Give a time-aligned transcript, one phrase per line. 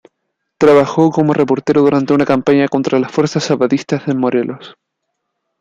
[0.57, 4.75] Trabajó como reportero durante la campaña contra las fuerzas zapatistas en Morelos.